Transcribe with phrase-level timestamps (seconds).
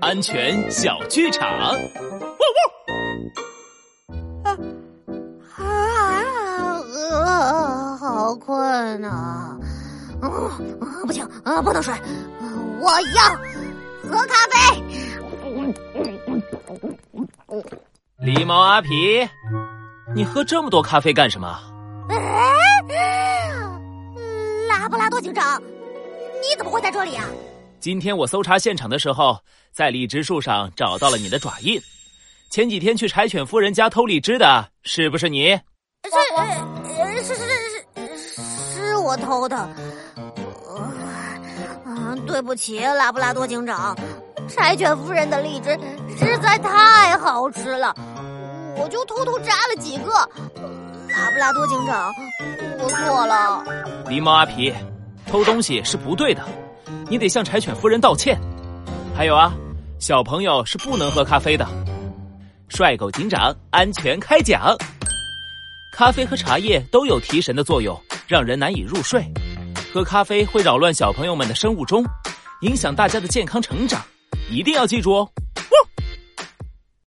[0.00, 1.48] 安全小剧场。
[1.48, 1.78] 汪
[4.42, 4.58] 汪！
[5.56, 5.64] 啊
[7.12, 7.96] 啊！
[7.96, 9.56] 好困啊！
[10.22, 10.30] 嗯，
[11.06, 11.94] 不行，啊，不能睡，
[12.80, 13.22] 我要
[14.10, 14.82] 喝咖啡。
[18.20, 19.28] 狸猫阿皮，
[20.14, 21.60] 你喝这么多咖啡干什么？
[24.68, 27.24] 拉布拉多警长，你怎么会在这里啊？
[27.84, 29.38] 今天我搜查现场的时候，
[29.70, 31.78] 在荔枝树上找到了你的爪印。
[32.50, 35.50] 前几天去柴犬夫人家偷荔枝的，是不是你？
[36.02, 36.10] 是
[37.22, 38.42] 是是是是，
[38.72, 39.54] 是我偷的。
[41.84, 43.94] 啊，对不起，拉布拉多警长，
[44.48, 45.78] 柴犬夫人的荔枝
[46.18, 47.94] 实在太好吃了，
[48.78, 50.10] 我就偷偷摘了几个。
[51.10, 52.10] 拉布拉多警长，
[52.78, 53.62] 我错了。
[54.06, 54.72] 狸猫阿皮，
[55.26, 56.42] 偷东西是不对的，
[57.08, 58.38] 你得向柴犬夫人道歉。
[59.14, 59.54] 还有啊，
[59.98, 61.66] 小朋友是不能喝咖啡的。
[62.68, 64.76] 帅狗警长，安全开讲。
[65.92, 69.24] 咖啡和茶叶都有提神的作用，让人难以入睡。
[69.92, 72.04] 喝咖啡会扰乱小朋友们的生物钟，
[72.62, 74.02] 影响大家的健康成长，
[74.50, 75.30] 一定要记住哦。